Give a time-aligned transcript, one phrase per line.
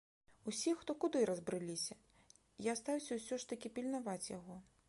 [0.51, 1.99] Усе хто куды разбрыліся,
[2.69, 4.61] я астаўся ўсё ж такі пільнаваць яго.